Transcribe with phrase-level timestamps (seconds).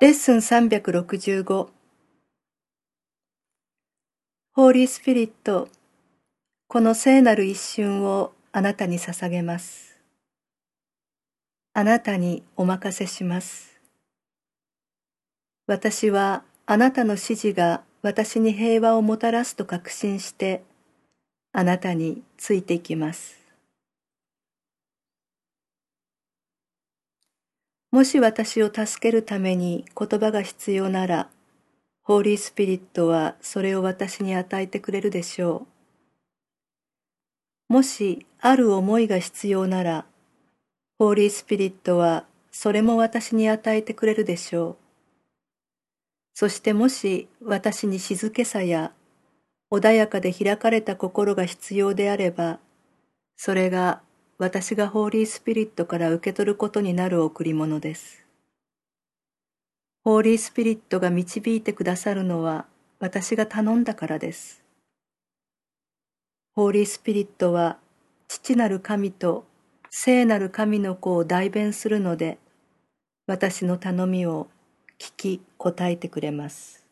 [0.00, 1.68] レッスン365
[4.52, 5.68] ホーリースピリット
[6.68, 9.98] この聖なる一瞬をあなたに捧げます。
[11.74, 13.80] あなたにお任せします。
[15.66, 20.62] 私はあなたの指示が私に平和をもたらすと確信して
[21.52, 23.37] あなたについていきます。
[27.90, 31.30] もし私を助けるために言葉が必要なら、
[32.02, 35.66] ホーリースピリットはそれを私に与えてくれるでしょ
[37.70, 37.72] う。
[37.72, 40.06] もしある思いが必要なら、
[40.98, 44.76] ホーリースピリットはそれも私に与えてくれるでしょう。
[46.34, 48.92] そしてもし私に静けさや
[49.70, 52.58] 穏やかで開かれた心が必要であれば、
[53.36, 54.02] それが
[54.40, 58.24] 私がホーリースピリットから受け取ることになる贈り物です。
[60.04, 62.66] ホーリースピリットが導いてくださるのは
[63.00, 64.62] 私が頼んだからです。
[66.54, 67.78] ホーリースピリットは
[68.28, 69.44] 父なる神と
[69.90, 72.38] 聖なる神の子を代弁するので
[73.26, 74.46] 私の頼みを
[75.00, 76.86] 聞き答えてくれます。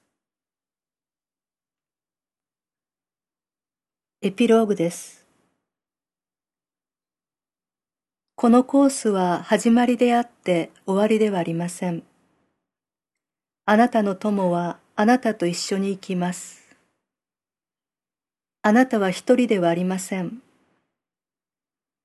[4.21, 5.26] エピローグです。
[8.39, 12.03] このコースは始まりであって終わりではありません。
[13.65, 16.77] あなたの友はあなたと一緒に行きます。
[18.61, 20.43] あなたは一人ではありません。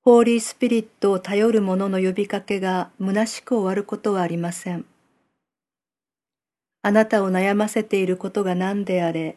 [0.06, 4.86] ホーリースピリットを頼る者の呼びかけが虚しく終わることはありません。
[6.82, 9.36] あなたを悩ませていることが何であれ、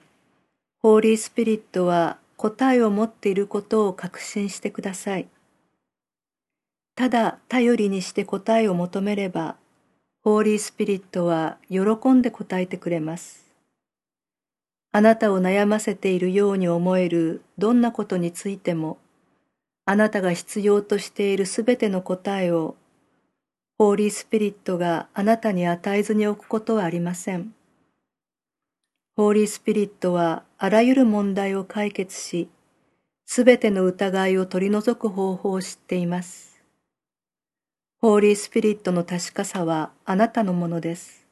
[0.81, 5.27] ホーリースピリットは答えを持っていることを確信してください。
[6.97, 9.57] ただ頼りにして答えを求めれば、
[10.23, 13.45] ホーリースピリットは喜んで答えてくれます。
[14.93, 18.99] あなたを悩ませているように思えるどんなことについても、
[19.87, 22.77] あなたが必要としているすべての答えを、
[23.77, 27.55] ホーリースピリットがあなたに与えずに置くことはありません。
[29.17, 32.49] ホーリースピリットはあらゆる問題を解決し、
[33.27, 36.54] すべての疑いを取り除く方法を知っています。
[38.05, 41.27] ホーリースピリットの確かさはあなたのものです。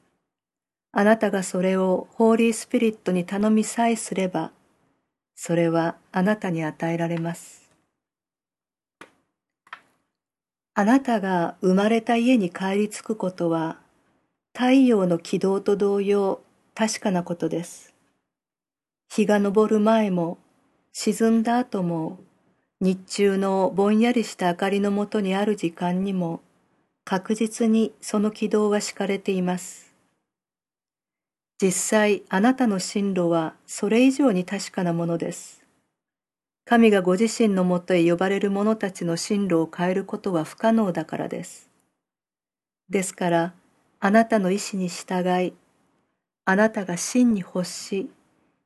[0.91, 4.53] あなたがそれをホーリースピリットに頼みさえすれば、
[5.35, 7.71] それはあなたに与えられます。
[10.73, 13.79] あなたが生まれた家に帰り着くことは、
[14.55, 16.41] 太陽の軌道と同様
[16.75, 17.93] 確かなことです。
[19.11, 20.39] 日が昇る前も、
[20.95, 22.19] 沈んだ後も、
[22.81, 26.41] 日中のぼんやりした明かりのもとにある時間にも、
[27.05, 29.93] 確実にその軌道は敷かれています。
[31.61, 35.63] 実際あなたの進路はそれ以上に確かなものです。
[36.65, 41.69] 神がご自身のもとへ呼ばれる者たちの進路を変えることは不可能だからです。
[42.89, 43.55] ですから、
[44.01, 45.55] あなたの意志に従い、
[46.45, 48.11] あなたが真に欲し、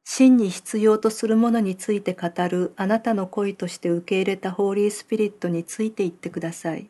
[0.04, 6.88] 真に必要とするものについて語るあなたの恋として受け入れたホーリースピリットについていってください。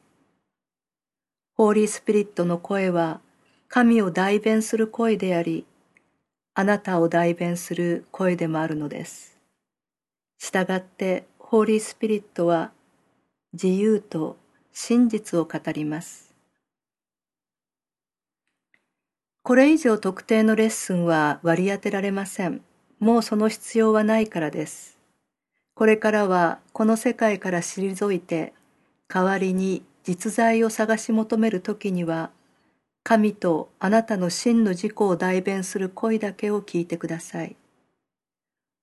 [1.56, 3.22] ホーリースピリットの声は
[3.68, 5.64] 神を代弁する声であり、
[6.52, 9.38] あなたを代弁する声でもあるのです。
[10.38, 12.72] したがってホーリースピリットは
[13.54, 14.36] 自由と
[14.70, 16.34] 真実を語ります。
[19.42, 22.60] これ以上特定のレッスンは割り当てられません。
[22.98, 24.98] もうその必要はないからです。
[25.74, 28.52] これからはこの世界から退いて
[29.08, 32.30] 代わりに実在を探し求める時には
[33.02, 37.56] 神とあなたの真の自己を代弁する声だけを聞いてください。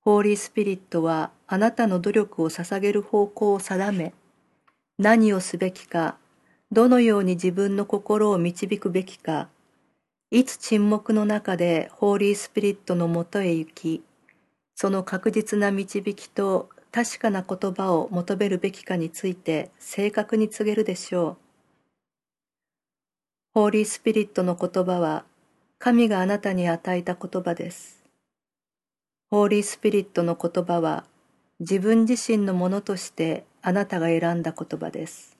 [0.01, 4.13] ホーリースピリットはあなたの努力を捧げる方向を定め、
[4.97, 6.17] 何をすべきか、
[6.71, 9.47] どのように自分の心を導くべきか、
[10.29, 14.03] いつ沈黙の中でホーリースピリットのもとへ行き、
[14.75, 21.37] その確実な導きと確かな言葉を求めるべきかについて正確に告げるでしょう。
[23.55, 25.25] ホーリースピリットの言葉は
[25.79, 28.03] 神があなたに与えた言葉です。
[29.31, 31.03] ホーリースピリットの言葉は
[31.59, 35.35] 自分自身のものとしてあなたが選んだ言葉です。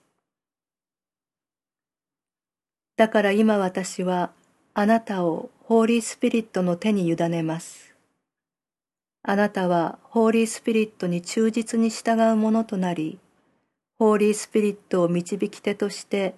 [2.96, 4.32] だから今私は
[4.74, 7.83] あなたをホーリースピリットの手に委ねます。
[9.26, 13.18] あなたはホーリースピリットに忠実に従うものとなり、
[13.98, 16.34] ホーリースピリットを導き手として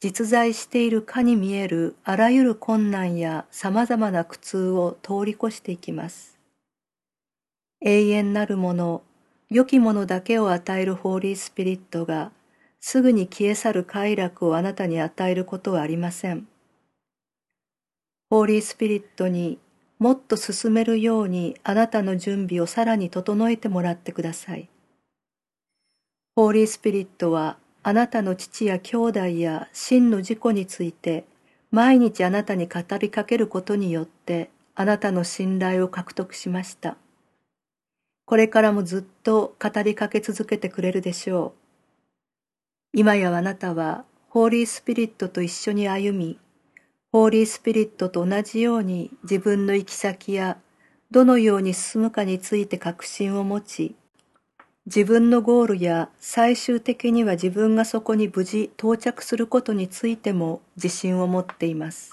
[0.00, 6.38] 実在しているかに見えるあらゆる困難や様々な苦痛を通り越していきます。
[7.80, 9.02] 永遠なるもの、
[9.48, 12.32] 良きものだけを与えるホーリースピリットが
[12.80, 16.46] すぐに消え去る快楽をあなたに与えることはありません。
[18.28, 19.58] ホーリースピリットに
[20.00, 24.70] もっと進めるようにあなたの準備をさらに整えてもらってください。
[26.34, 31.26] ホーリースピリットはあなたの父や兄弟や真の事故について
[31.70, 36.96] 毎日あなたに語りかけることによってあなたの信頼を獲得しました。
[38.24, 41.52] これからもずっと語りかけ続けてくれるでしょ
[42.94, 42.98] う。
[42.98, 46.38] 今やあなたはホーリースピリットと一緒に歩み、
[47.12, 50.58] ホーリースピリットと同じように自分の行き先や
[51.10, 53.96] どのように進むかについて確信を持ち、
[54.86, 62.12] 自分のゴールや最終的には自分がそこに無事到着することについても自信を持っています。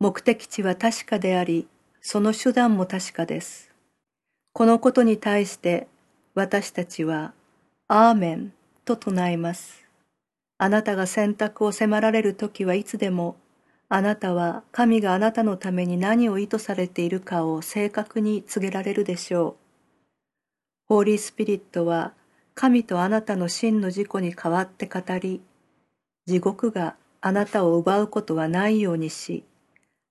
[0.00, 1.68] 目的地は確かであり、
[2.00, 3.70] その手段も確かです。
[4.52, 5.86] このことに対して
[6.34, 7.34] 私たちは、
[7.86, 8.52] アーメン
[8.84, 9.79] と唱えます。
[10.62, 13.36] あなたが選択を迫られる時はいつでも、
[13.88, 19.54] あなたは神があなたのために何を意図されているかを正確に告げられるでしょう。
[20.86, 22.12] ホーリースピリットは
[22.54, 25.40] 神とあなたの真の事故に代わって語り、
[26.26, 29.44] 地獄があなたを奪うことはないようにし、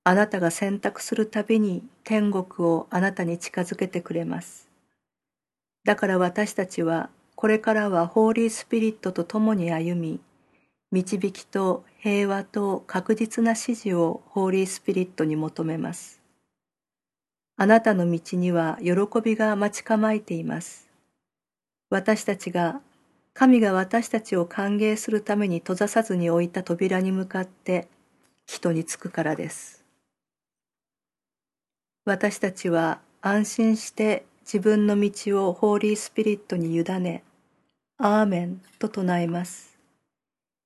[0.04, 4.68] あなたが選択するたびに天国をあなたに近づけてくれます。
[5.84, 10.20] だから私たちはこれからはホーリースピリットと共に歩み、
[10.92, 16.22] 導きと平和と確実な指示をホーリースピリットに求めます。
[17.58, 18.94] あなたの道には喜
[19.24, 20.90] びが待ち構えています。
[21.90, 22.82] 私たちが
[23.34, 27.88] 神が私たちを歓迎するために閉ざさずに置いた扉に向かって
[28.48, 29.84] 人につくからです。
[32.06, 37.24] 私たちは安心して自分の道をホーリースピリットに委ね、
[38.00, 39.69] アーメンと唱えます。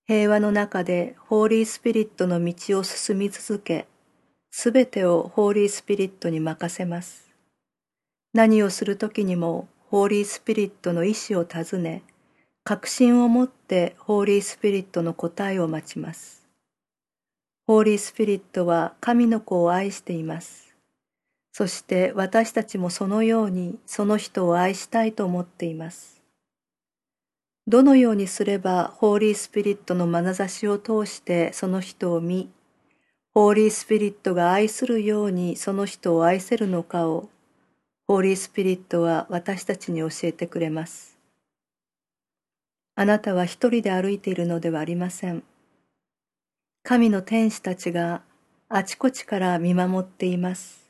[0.06, 3.88] 平和の中でホーリースピリットの道を進み続け、
[4.52, 7.34] すべてをホーリースピリットに任せます。
[8.34, 12.04] 何をするときにもホーリースピリットの意志を尋ね、
[12.66, 16.48] 確信を持ってホーリースピリットの答えを待ちます。
[17.66, 20.76] ホーリースピリットは神の子を愛しています。
[21.54, 26.23] そして私たちもそのようにその人を愛したいと思っています。
[27.66, 32.50] どのようにすればホーリースピリットの眼差しを通してその人を見、
[33.34, 37.30] ホーリースピリットが愛するようにその人を愛せるのかを、
[38.06, 41.18] ホーリースピリットは私たちに教えてくれます。
[42.96, 45.44] あなたは一人で歩いているのではありません。
[46.84, 48.22] 神の天使たちが
[48.68, 50.84] あちこちから見守っています。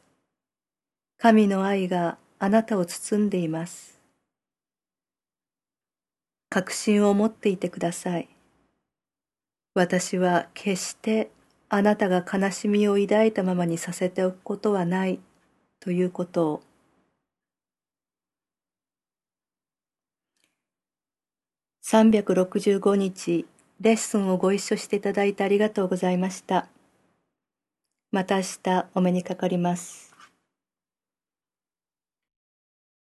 [1.17, 4.02] 神の愛があなたを包んでいます。
[6.53, 8.29] 確信を持っていてください。
[9.73, 11.31] 私は決して
[11.67, 15.19] あなたが悲しみを抱いたままにさせておくことはない
[15.79, 16.61] ということを
[21.81, 23.47] 365日
[23.81, 26.67] レッスンをご一緒していただいてありがとうございました。
[28.11, 30.12] また明日お目にかかります。